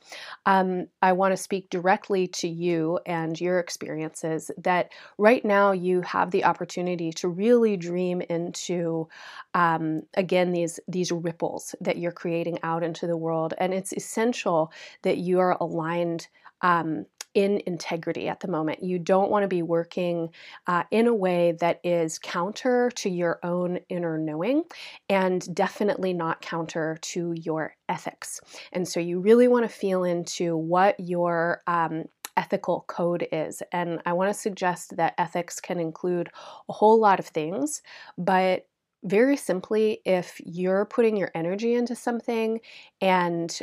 Um, 0.44 0.86
I 1.02 1.12
want 1.12 1.32
to 1.32 1.36
speak 1.36 1.70
directly 1.70 2.26
to 2.28 2.48
you 2.48 2.98
and 3.06 3.40
your 3.40 3.58
experiences 3.58 4.50
that 4.58 4.92
right 5.18 5.44
now 5.44 5.72
you 5.72 6.02
have 6.02 6.30
the 6.30 6.44
opportunity 6.44 7.12
to 7.12 7.28
really 7.28 7.76
dream 7.76 8.20
into, 8.20 9.08
um, 9.54 10.02
again, 10.14 10.52
these, 10.52 10.78
these 10.88 11.12
ripples 11.12 11.74
that 11.80 11.98
you're 11.98 12.12
creating 12.12 12.58
out 12.62 12.82
into 12.82 13.06
the 13.06 13.16
world. 13.16 13.54
And 13.58 13.72
it's 13.72 13.92
essential 13.92 14.72
that 15.02 15.18
you 15.18 15.40
are 15.40 15.56
aligned. 15.60 16.28
Um, 16.62 17.06
in 17.36 17.60
integrity 17.66 18.28
at 18.28 18.40
the 18.40 18.48
moment. 18.48 18.82
You 18.82 18.98
don't 18.98 19.30
want 19.30 19.42
to 19.42 19.48
be 19.48 19.60
working 19.60 20.30
uh, 20.66 20.84
in 20.90 21.06
a 21.06 21.14
way 21.14 21.52
that 21.60 21.80
is 21.84 22.18
counter 22.18 22.90
to 22.96 23.10
your 23.10 23.38
own 23.42 23.78
inner 23.90 24.16
knowing 24.26 24.64
and 25.08 25.54
definitely 25.54 26.12
not 26.12 26.42
counter 26.42 26.98
to 27.00 27.32
your 27.36 27.74
ethics. 27.88 28.40
And 28.72 28.86
so 28.86 29.00
you 29.00 29.20
really 29.20 29.48
want 29.48 29.64
to 29.64 29.68
feel 29.68 30.04
into 30.04 30.56
what 30.56 31.00
your 31.00 31.62
um, 31.66 32.04
ethical 32.36 32.84
code 32.86 33.26
is. 33.32 33.62
And 33.72 34.00
I 34.04 34.12
want 34.12 34.32
to 34.32 34.38
suggest 34.38 34.96
that 34.96 35.14
ethics 35.16 35.60
can 35.60 35.80
include 35.80 36.28
a 36.68 36.72
whole 36.72 37.00
lot 37.00 37.18
of 37.18 37.26
things, 37.26 37.82
but 38.18 38.66
very 39.04 39.36
simply, 39.36 40.00
if 40.04 40.40
you're 40.44 40.84
putting 40.84 41.16
your 41.16 41.30
energy 41.34 41.74
into 41.74 41.94
something 41.94 42.60
and 43.00 43.56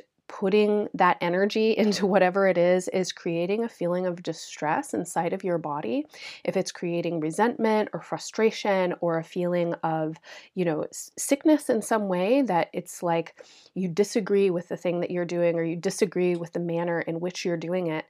putting 0.44 0.90
that 0.94 1.16
energy 1.22 1.72
into 1.78 2.06
whatever 2.06 2.46
it 2.48 2.58
is 2.58 2.90
is 2.90 3.14
creating 3.14 3.64
a 3.64 3.70
feeling 3.70 4.06
of 4.06 4.22
distress 4.22 4.94
inside 4.94 5.32
of 5.32 5.42
your 5.42 5.58
body. 5.58 6.06
If 6.44 6.58
it's 6.58 6.70
creating 6.70 7.22
resentment 7.22 7.88
or 7.94 8.02
frustration 8.02 8.94
or 9.00 9.20
a 9.20 9.24
feeling 9.24 9.74
of 9.84 10.18
you 10.54 10.66
know 10.66 10.86
sickness 11.18 11.70
in 11.70 11.82
some 11.82 12.10
way 12.10 12.42
that 12.42 12.68
it's 12.74 13.02
like 13.02 13.42
you 13.74 13.88
disagree 13.88 14.50
with 14.50 14.68
the 14.68 14.76
thing 14.76 15.00
that 15.00 15.12
you're 15.12 15.24
doing 15.24 15.56
or 15.56 15.64
you 15.64 15.78
disagree 15.78 16.36
with 16.36 16.52
the 16.52 16.60
manner 16.60 17.00
in 17.00 17.22
which 17.22 17.46
you're 17.46 17.56
doing 17.56 17.88
it 17.88 18.04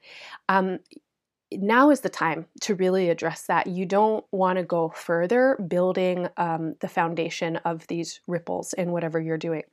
um, 0.50 0.80
now 1.58 1.90
is 1.90 2.02
the 2.02 2.10
time 2.10 2.46
to 2.62 2.76
really 2.76 3.10
address 3.10 3.44
that. 3.44 3.68
You 3.68 3.86
don't 3.86 4.26
want 4.32 4.58
to 4.58 4.64
go 4.64 4.90
further 4.90 5.58
building 5.68 6.28
um, 6.38 6.76
the 6.80 6.88
foundation 6.88 7.58
of 7.58 7.88
these 7.88 8.20
ripples 8.28 8.74
in 8.74 8.92
whatever 8.92 9.20
you're 9.20 9.38
doing. 9.38 9.64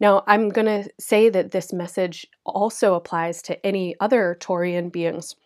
Now, 0.00 0.24
I'm 0.26 0.48
going 0.48 0.66
to 0.66 0.90
say 0.98 1.28
that 1.28 1.50
this 1.50 1.72
message 1.72 2.26
also 2.44 2.94
applies 2.94 3.42
to 3.42 3.66
any 3.66 3.94
other 4.00 4.36
Taurian 4.40 4.90
beings 4.90 5.36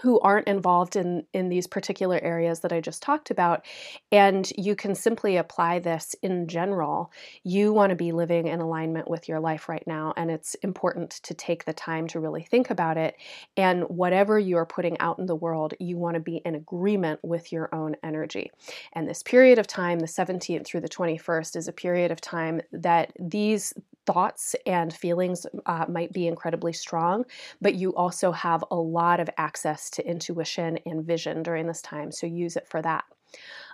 who 0.00 0.18
aren't 0.20 0.48
involved 0.48 0.96
in 0.96 1.24
in 1.32 1.48
these 1.48 1.66
particular 1.66 2.18
areas 2.22 2.60
that 2.60 2.72
I 2.72 2.80
just 2.80 3.02
talked 3.02 3.30
about 3.30 3.64
and 4.10 4.50
you 4.56 4.76
can 4.76 4.94
simply 4.94 5.36
apply 5.36 5.78
this 5.78 6.14
in 6.22 6.48
general 6.48 7.12
you 7.42 7.72
want 7.72 7.90
to 7.90 7.96
be 7.96 8.12
living 8.12 8.46
in 8.48 8.60
alignment 8.60 9.08
with 9.08 9.28
your 9.28 9.40
life 9.40 9.68
right 9.68 9.86
now 9.86 10.12
and 10.16 10.30
it's 10.30 10.54
important 10.56 11.10
to 11.10 11.34
take 11.34 11.64
the 11.64 11.72
time 11.72 12.06
to 12.08 12.20
really 12.20 12.42
think 12.42 12.70
about 12.70 12.96
it 12.96 13.16
and 13.56 13.84
whatever 13.84 14.38
you're 14.38 14.66
putting 14.66 14.98
out 15.00 15.18
in 15.18 15.26
the 15.26 15.36
world 15.36 15.74
you 15.78 15.96
want 15.96 16.14
to 16.14 16.20
be 16.20 16.36
in 16.44 16.54
agreement 16.54 17.20
with 17.22 17.52
your 17.52 17.74
own 17.74 17.96
energy. 18.02 18.50
And 18.92 19.08
this 19.08 19.22
period 19.22 19.58
of 19.58 19.66
time 19.66 20.00
the 20.00 20.06
17th 20.06 20.66
through 20.66 20.80
the 20.80 20.88
21st 20.88 21.56
is 21.56 21.68
a 21.68 21.72
period 21.72 22.10
of 22.10 22.20
time 22.20 22.60
that 22.72 23.12
these 23.18 23.74
thoughts 24.06 24.54
and 24.66 24.92
feelings 24.94 25.46
uh, 25.66 25.86
might 25.88 26.12
be 26.12 26.26
incredibly 26.26 26.72
strong, 26.72 27.24
but 27.60 27.74
you 27.74 27.94
also 27.94 28.32
have 28.32 28.64
a 28.70 28.76
lot 28.76 29.20
of 29.20 29.30
access 29.38 29.90
to 29.90 30.06
intuition 30.06 30.78
and 30.86 31.04
vision 31.04 31.42
during 31.42 31.66
this 31.66 31.82
time, 31.82 32.12
so 32.12 32.26
use 32.26 32.56
it 32.56 32.68
for 32.68 32.82
that. 32.82 33.04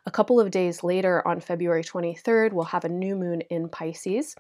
A 0.07 0.11
couple 0.11 0.41
of 0.41 0.51
days 0.51 0.83
later, 0.83 1.27
on 1.27 1.41
February 1.41 1.85
23rd, 1.85 2.53
we'll 2.53 2.65
have 2.65 2.85
a 2.85 2.89
new 2.89 3.15
moon 3.17 3.43
in 3.43 3.69
Pisces. 3.69 4.35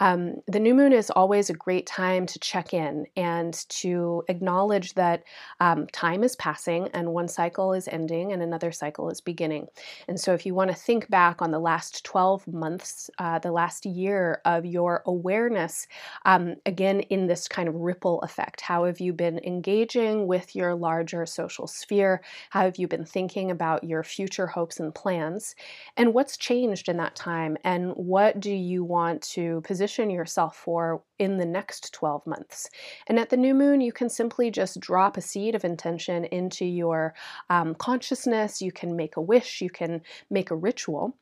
Um, 0.00 0.36
the 0.48 0.58
new 0.58 0.74
moon 0.74 0.92
is 0.92 1.10
always 1.10 1.50
a 1.50 1.54
great 1.54 1.86
time 1.86 2.26
to 2.26 2.38
check 2.40 2.74
in 2.74 3.06
and 3.16 3.54
to 3.68 4.24
acknowledge 4.28 4.94
that 4.94 5.22
um, 5.60 5.86
time 5.88 6.24
is 6.24 6.34
passing 6.36 6.88
and 6.94 7.12
one 7.12 7.28
cycle 7.28 7.72
is 7.72 7.86
ending 7.86 8.32
and 8.32 8.42
another 8.42 8.72
cycle 8.72 9.08
is 9.08 9.20
beginning. 9.20 9.68
And 10.08 10.18
so, 10.18 10.34
if 10.34 10.44
you 10.44 10.54
want 10.54 10.70
to 10.70 10.76
think 10.76 11.08
back 11.08 11.40
on 11.40 11.52
the 11.52 11.60
last 11.60 12.04
12 12.04 12.48
months, 12.48 13.08
uh, 13.18 13.38
the 13.38 13.52
last 13.52 13.86
year 13.86 14.40
of 14.44 14.66
your 14.66 15.02
awareness, 15.06 15.86
um, 16.24 16.56
again, 16.66 17.00
in 17.00 17.28
this 17.28 17.46
kind 17.46 17.68
of 17.68 17.74
ripple 17.76 18.20
effect, 18.22 18.60
how 18.60 18.84
have 18.84 18.98
you 19.00 19.12
been 19.12 19.38
engaging 19.44 20.26
with 20.26 20.56
your 20.56 20.74
larger 20.74 21.24
social 21.24 21.68
sphere? 21.68 22.20
How 22.50 22.62
have 22.62 22.78
you 22.78 22.88
been 22.88 23.04
thinking 23.04 23.50
about 23.50 23.84
your 23.84 24.02
future 24.02 24.48
hopes 24.54 24.80
and 24.80 24.94
plans? 24.94 25.54
and 25.96 26.14
what's 26.14 26.36
changed 26.36 26.88
in 26.88 26.96
that 26.96 27.14
time 27.14 27.56
and 27.64 27.92
what 27.92 28.40
do 28.40 28.52
you 28.52 28.84
want 28.84 29.22
to 29.22 29.60
position 29.62 30.10
yourself 30.10 30.56
for 30.56 31.02
in 31.18 31.38
the 31.38 31.46
next 31.46 31.92
12 31.92 32.26
months. 32.26 32.68
And 33.06 33.18
at 33.18 33.30
the 33.30 33.36
new 33.36 33.54
moon, 33.54 33.80
you 33.80 33.92
can 33.92 34.08
simply 34.08 34.50
just 34.50 34.80
drop 34.80 35.16
a 35.16 35.20
seed 35.20 35.54
of 35.54 35.64
intention 35.64 36.24
into 36.26 36.64
your 36.64 37.14
um, 37.50 37.74
consciousness. 37.76 38.60
You 38.60 38.72
can 38.72 38.96
make 38.96 39.16
a 39.16 39.22
wish, 39.22 39.60
you 39.60 39.70
can 39.70 40.02
make 40.30 40.50
a 40.50 40.56
ritual. 40.56 41.16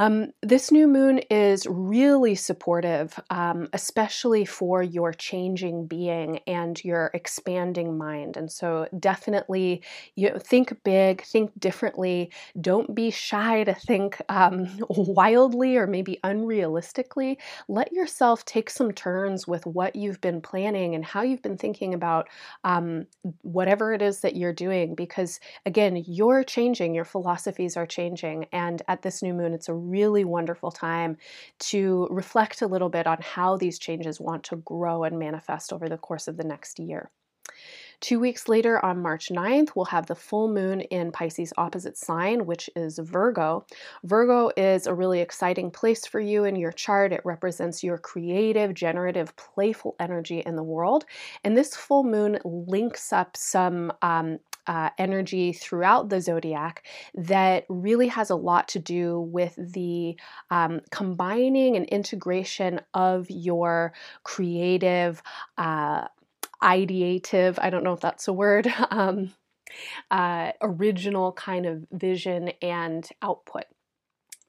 Um, 0.00 0.32
this 0.42 0.72
new 0.72 0.88
moon 0.88 1.18
is 1.30 1.66
really 1.70 2.34
supportive, 2.34 3.16
um, 3.30 3.68
especially 3.72 4.44
for 4.44 4.82
your 4.82 5.12
changing 5.12 5.86
being 5.86 6.40
and 6.48 6.82
your 6.82 7.12
expanding 7.14 7.96
mind. 7.96 8.36
And 8.36 8.50
so, 8.50 8.88
definitely, 8.98 9.82
you 10.16 10.30
know, 10.30 10.38
think 10.38 10.82
big, 10.82 11.22
think 11.22 11.52
differently. 11.60 12.32
Don't 12.60 12.92
be 12.92 13.12
shy 13.12 13.62
to 13.62 13.72
think 13.72 14.20
um, 14.28 14.66
wildly 14.90 15.76
or 15.76 15.86
maybe 15.86 16.18
unrealistically. 16.24 17.36
Let 17.68 17.92
yourself 17.92 18.44
take 18.44 18.70
some 18.70 18.90
turns 18.90 19.46
with 19.46 19.64
what 19.64 19.94
you've 19.94 20.20
been 20.20 20.40
planning 20.40 20.96
and 20.96 21.04
how 21.04 21.22
you've 21.22 21.42
been 21.42 21.56
thinking 21.56 21.94
about 21.94 22.28
um, 22.64 23.06
whatever 23.42 23.92
it 23.92 24.02
is 24.02 24.20
that 24.20 24.34
you're 24.34 24.52
doing. 24.52 24.96
Because 24.96 25.38
again, 25.66 26.02
you're 26.04 26.42
changing, 26.42 26.96
your 26.96 27.04
philosophies 27.04 27.76
are 27.76 27.86
changing, 27.86 28.46
and 28.52 28.82
at 28.88 29.02
this 29.02 29.22
new 29.22 29.32
moon, 29.34 29.54
it's 29.54 29.68
a 29.68 29.83
really 29.90 30.24
wonderful 30.24 30.70
time 30.70 31.16
to 31.58 32.08
reflect 32.10 32.62
a 32.62 32.66
little 32.66 32.88
bit 32.88 33.06
on 33.06 33.18
how 33.20 33.56
these 33.56 33.78
changes 33.78 34.20
want 34.20 34.44
to 34.44 34.56
grow 34.56 35.04
and 35.04 35.18
manifest 35.18 35.72
over 35.72 35.88
the 35.88 35.98
course 35.98 36.28
of 36.28 36.36
the 36.36 36.44
next 36.44 36.78
year. 36.78 37.10
Two 38.00 38.20
weeks 38.20 38.48
later, 38.48 38.84
on 38.84 39.00
March 39.00 39.28
9th, 39.30 39.70
we'll 39.74 39.86
have 39.86 40.06
the 40.06 40.14
full 40.14 40.52
moon 40.52 40.82
in 40.82 41.12
Pisces 41.12 41.52
opposite 41.56 41.96
sign, 41.96 42.44
which 42.44 42.68
is 42.76 42.98
Virgo. 42.98 43.64
Virgo 44.02 44.50
is 44.56 44.86
a 44.86 44.94
really 44.94 45.20
exciting 45.20 45.70
place 45.70 46.04
for 46.04 46.20
you 46.20 46.44
in 46.44 46.56
your 46.56 46.72
chart. 46.72 47.12
It 47.12 47.22
represents 47.24 47.82
your 47.82 47.96
creative, 47.96 48.74
generative, 48.74 49.34
playful 49.36 49.96
energy 49.98 50.40
in 50.44 50.56
the 50.56 50.62
world. 50.62 51.06
And 51.44 51.56
this 51.56 51.74
full 51.74 52.04
moon 52.04 52.38
links 52.44 53.12
up 53.12 53.36
some 53.36 53.92
um, 54.02 54.38
uh, 54.66 54.90
energy 54.98 55.52
throughout 55.52 56.08
the 56.08 56.20
zodiac 56.20 56.86
that 57.14 57.64
really 57.68 58.08
has 58.08 58.30
a 58.30 58.36
lot 58.36 58.68
to 58.68 58.78
do 58.78 59.20
with 59.20 59.54
the 59.58 60.16
um, 60.50 60.80
combining 60.90 61.76
and 61.76 61.86
integration 61.86 62.80
of 62.94 63.30
your 63.30 63.92
creative, 64.22 65.22
uh, 65.58 66.06
ideative, 66.62 67.58
I 67.60 67.70
don't 67.70 67.84
know 67.84 67.92
if 67.92 68.00
that's 68.00 68.28
a 68.28 68.32
word, 68.32 68.72
um, 68.90 69.32
uh, 70.10 70.52
original 70.60 71.32
kind 71.32 71.66
of 71.66 71.86
vision 71.92 72.52
and 72.62 73.08
output. 73.22 73.64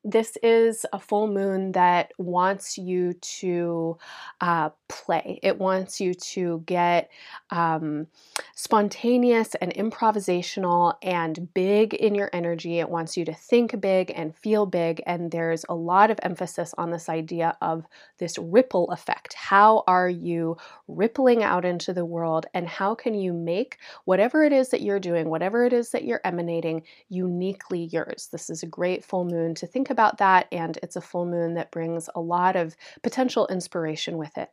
This 0.03 0.37
is 0.43 0.85
a 0.93 0.99
full 0.99 1.27
moon 1.27 1.71
that 1.71 2.11
wants 2.19 2.77
you 2.77 3.13
to 3.13 3.97
uh, 4.39 4.69
play. 4.87 5.39
It 5.41 5.57
wants 5.59 5.99
you 5.99 6.13
to 6.13 6.63
get 6.65 7.09
um, 7.49 8.07
spontaneous 8.55 9.55
and 9.55 9.73
improvisational 9.73 10.95
and 11.01 11.53
big 11.53 11.93
in 11.93 12.15
your 12.15 12.29
energy. 12.33 12.79
It 12.79 12.89
wants 12.89 13.17
you 13.17 13.25
to 13.25 13.33
think 13.33 13.79
big 13.79 14.11
and 14.15 14.35
feel 14.35 14.65
big. 14.65 15.01
And 15.05 15.31
there's 15.31 15.65
a 15.69 15.75
lot 15.75 16.11
of 16.11 16.19
emphasis 16.23 16.73
on 16.77 16.91
this 16.91 17.09
idea 17.09 17.57
of 17.61 17.85
this 18.17 18.37
ripple 18.37 18.89
effect. 18.91 19.33
How 19.33 19.83
are 19.87 20.09
you 20.09 20.57
rippling 20.87 21.43
out 21.43 21.65
into 21.65 21.93
the 21.93 22.05
world? 22.05 22.45
And 22.53 22.67
how 22.67 22.95
can 22.95 23.13
you 23.13 23.33
make 23.33 23.77
whatever 24.05 24.43
it 24.43 24.53
is 24.53 24.69
that 24.69 24.81
you're 24.81 24.99
doing, 24.99 25.29
whatever 25.29 25.65
it 25.65 25.73
is 25.73 25.91
that 25.91 26.03
you're 26.03 26.21
emanating, 26.23 26.83
uniquely 27.09 27.85
yours? 27.85 28.29
This 28.31 28.49
is 28.49 28.63
a 28.63 28.67
great 28.67 29.03
full 29.03 29.25
moon 29.25 29.55
to 29.55 29.67
think 29.67 29.89
about 29.89 30.17
that. 30.19 30.47
And 30.51 30.77
it's 30.83 30.95
a 30.95 31.01
full 31.01 31.25
moon 31.25 31.55
that 31.55 31.71
brings 31.71 32.09
a 32.15 32.21
lot 32.21 32.55
of 32.55 32.75
potential 33.01 33.47
inspiration 33.47 34.17
with 34.17 34.37
it. 34.37 34.51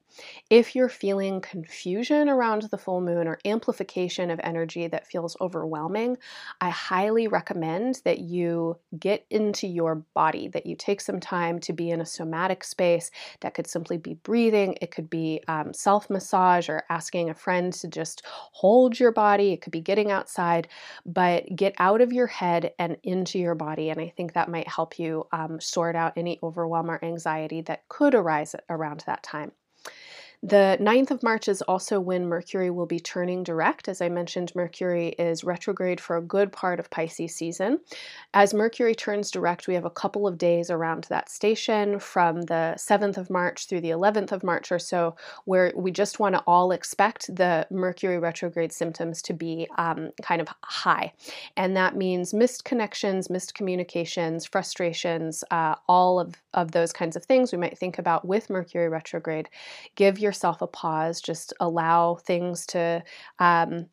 If 0.51 0.75
you're 0.75 0.89
feeling 0.89 1.41
confusion 1.41 2.29
around 2.29 2.63
the 2.63 2.79
full 2.79 3.01
moon 3.01 3.27
or 3.27 3.39
amplification 3.45 4.31
of 4.31 4.41
energy 4.43 4.87
that 4.89 5.07
feels 5.07 5.37
overwhelming, 5.41 6.19
I 6.61 6.71
highly 6.71 7.29
recommend 7.29 8.01
that 8.05 8.19
you 8.19 8.79
get 8.99 9.25
into 9.31 9.67
your 9.67 9.97
body, 10.15 10.49
that 10.49 10.67
you 10.67 10.77
take 10.77 11.01
some 11.01 11.21
time 11.21 11.59
to 11.61 11.73
be 11.73 11.91
in 11.91 12.01
a 12.01 12.07
somatic 12.07 12.65
space. 12.65 13.11
That 13.41 13.55
could 13.55 13.67
simply 13.67 13.97
be 13.97 14.15
breathing, 14.15 14.77
it 14.81 14.91
could 14.91 15.09
be 15.09 15.41
um, 15.49 15.73
self 15.73 16.11
massage 16.11 16.69
or 16.69 16.85
asking 16.89 17.31
a 17.31 17.35
friend 17.35 17.73
to 17.75 17.89
just 17.89 18.23
hold 18.27 18.99
your 18.99 19.13
body, 19.13 19.53
it 19.53 19.63
could 19.63 19.73
be 19.73 19.81
getting 19.81 20.11
outside, 20.11 20.69
but 21.07 21.45
get 21.55 21.75
out 21.79 22.01
of 22.01 22.13
your 22.13 22.27
head 22.27 22.73
and 22.79 22.97
into 23.03 23.39
your 23.39 23.55
body. 23.55 23.91
And 23.91 24.01
I 24.01 24.13
think 24.17 24.33
that 24.33 24.49
might 24.49 24.69
help 24.69 24.99
you 24.99 25.27
um, 25.33 25.61
sort 25.61 25.97
out 25.97 26.13
any 26.17 26.39
overwhelm 26.43 26.91
or 26.91 27.03
anxiety 27.05 27.61
that 27.63 27.89
could 27.89 28.15
arise 28.15 28.55
around 28.69 29.05
that 29.07 29.23
time. 29.23 29.53
The 30.45 30.77
9th 30.81 31.13
of 31.13 31.23
March 31.23 31.47
is 31.47 31.63
also 31.63 32.01
when 32.01 32.27
Mercury 32.27 32.69
will 32.69 32.87
be 32.87 32.99
turning 32.99 33.45
direct. 33.45 33.87
As 33.87 34.01
I 34.01 34.09
mentioned, 34.09 34.53
Mercury 34.57 35.11
is 35.11 35.45
retrograde 35.45 36.01
for 36.01 36.17
a 36.17 36.23
good 36.23 36.51
part 36.51 36.81
of 36.81 36.91
Pisces 36.91 37.33
season. 37.33 37.79
As 38.35 38.53
Mercury 38.53 38.97
turns 38.97 39.31
direct, 39.31 39.69
we 39.69 39.75
have 39.75 39.85
a 39.85 39.91
couple 39.91 40.27
of 40.27 40.39
days 40.39 40.69
around 40.69 41.05
that 41.05 41.29
station 41.29 42.01
from 42.01 42.43
the 42.43 42.75
7th 42.77 43.19
of 43.19 43.31
March 43.31 43.69
through 43.69 43.83
the 43.83 43.91
11th 43.91 44.33
of 44.33 44.43
March 44.43 44.73
or 44.73 44.81
so, 44.81 45.15
where 45.45 45.73
we 45.77 45.93
just 45.93 46.19
want 46.19 46.35
to 46.35 46.43
all 46.45 46.73
expect 46.73 47.33
the 47.33 47.65
Mercury 47.71 48.19
retrograde 48.19 48.73
symptoms 48.73 49.23
to 49.23 49.33
be 49.33 49.69
um, 49.79 50.11
kind 50.23 50.41
of 50.41 50.49
high. 50.65 51.13
And 51.57 51.77
that 51.77 51.95
means 51.95 52.35
missed 52.35 52.65
connections, 52.65 53.31
missed 53.31 53.55
communications, 53.55 54.45
frustrations, 54.45 55.45
uh, 55.53 55.77
all 55.87 56.19
of, 56.19 56.35
of 56.53 56.73
those 56.73 56.93
kinds 56.93 57.15
of 57.15 57.25
things 57.25 57.53
we 57.53 57.59
might 57.59 57.79
think 57.79 57.97
about 57.97 58.25
with 58.25 58.51
Mercury 58.51 58.89
retrograde. 58.89 59.49
Give 59.95 60.19
your 60.19 60.32
yourself 60.33 60.63
a 60.63 60.67
pause, 60.67 61.21
just 61.21 61.53
allow 61.61 62.17
things 62.17 62.67
to, 62.67 63.03
um, 63.39 63.87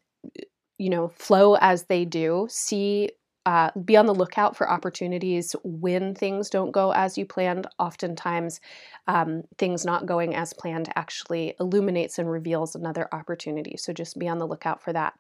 you 0.77 0.89
know, 0.89 1.09
flow 1.09 1.55
as 1.61 1.85
they 1.85 2.05
do. 2.05 2.47
See 2.49 3.11
uh, 3.49 3.71
be 3.83 3.97
on 3.97 4.05
the 4.05 4.13
lookout 4.13 4.55
for 4.55 4.69
opportunities 4.69 5.55
when 5.63 6.13
things 6.13 6.51
don't 6.51 6.71
go 6.71 6.91
as 6.93 7.17
you 7.17 7.25
planned. 7.25 7.65
Oftentimes, 7.79 8.61
um, 9.07 9.41
things 9.57 9.83
not 9.83 10.05
going 10.05 10.35
as 10.35 10.53
planned 10.53 10.89
actually 10.95 11.55
illuminates 11.59 12.19
and 12.19 12.29
reveals 12.29 12.75
another 12.75 13.05
opportunity. 13.11 13.75
So 13.75 13.91
just 13.91 14.19
be 14.19 14.27
on 14.27 14.37
the 14.37 14.45
lookout 14.45 14.79
for 14.83 14.93
that. 14.93 15.13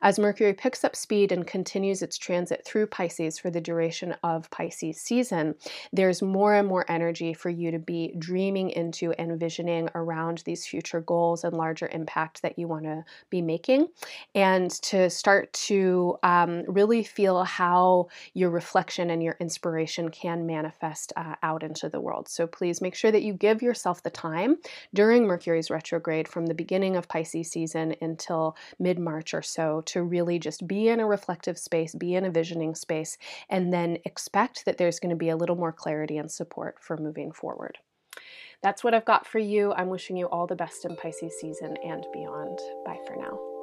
As 0.00 0.18
Mercury 0.18 0.54
picks 0.54 0.82
up 0.82 0.96
speed 0.96 1.30
and 1.30 1.46
continues 1.46 2.00
its 2.00 2.16
transit 2.16 2.64
through 2.64 2.86
Pisces 2.86 3.38
for 3.38 3.50
the 3.50 3.60
duration 3.60 4.14
of 4.22 4.50
Pisces 4.50 4.98
season, 4.98 5.54
there's 5.92 6.22
more 6.22 6.54
and 6.54 6.66
more 6.66 6.86
energy 6.88 7.34
for 7.34 7.50
you 7.50 7.70
to 7.70 7.78
be 7.78 8.14
dreaming 8.18 8.70
into 8.70 9.12
and 9.18 9.38
visioning 9.38 9.90
around 9.94 10.42
these 10.46 10.64
future 10.66 11.02
goals 11.02 11.44
and 11.44 11.54
larger 11.54 11.88
impact 11.92 12.40
that 12.40 12.58
you 12.58 12.66
want 12.66 12.84
to 12.84 13.04
be 13.28 13.42
making, 13.42 13.88
and 14.34 14.70
to 14.70 15.10
start 15.10 15.52
to 15.52 16.16
um, 16.22 16.62
really 16.66 17.02
feel 17.02 17.44
how 17.44 17.73
how 17.74 18.08
your 18.34 18.50
reflection 18.50 19.10
and 19.10 19.22
your 19.22 19.36
inspiration 19.40 20.08
can 20.08 20.46
manifest 20.46 21.12
uh, 21.16 21.34
out 21.42 21.62
into 21.62 21.88
the 21.88 22.00
world. 22.00 22.28
So 22.28 22.46
please 22.46 22.80
make 22.80 22.94
sure 22.94 23.10
that 23.10 23.22
you 23.22 23.32
give 23.32 23.62
yourself 23.62 24.02
the 24.02 24.10
time 24.10 24.58
during 24.92 25.26
Mercury's 25.26 25.70
retrograde 25.70 26.28
from 26.28 26.46
the 26.46 26.54
beginning 26.54 26.96
of 26.96 27.08
Pisces 27.08 27.50
season 27.50 27.94
until 28.00 28.56
mid 28.78 28.98
March 28.98 29.34
or 29.34 29.42
so 29.42 29.82
to 29.86 30.02
really 30.02 30.38
just 30.38 30.66
be 30.66 30.88
in 30.88 31.00
a 31.00 31.06
reflective 31.06 31.58
space, 31.58 31.94
be 31.94 32.14
in 32.14 32.24
a 32.24 32.30
visioning 32.30 32.74
space, 32.74 33.18
and 33.48 33.72
then 33.72 33.98
expect 34.04 34.64
that 34.64 34.78
there's 34.78 35.00
going 35.00 35.10
to 35.10 35.16
be 35.16 35.30
a 35.30 35.36
little 35.36 35.56
more 35.56 35.72
clarity 35.72 36.16
and 36.16 36.30
support 36.30 36.76
for 36.80 36.96
moving 36.96 37.32
forward. 37.32 37.78
That's 38.62 38.84
what 38.84 38.94
I've 38.94 39.04
got 39.04 39.26
for 39.26 39.40
you. 39.40 39.72
I'm 39.72 39.90
wishing 39.90 40.16
you 40.16 40.26
all 40.26 40.46
the 40.46 40.54
best 40.54 40.84
in 40.84 40.96
Pisces 40.96 41.34
season 41.40 41.76
and 41.84 42.06
beyond. 42.12 42.58
Bye 42.86 43.00
for 43.06 43.16
now. 43.16 43.53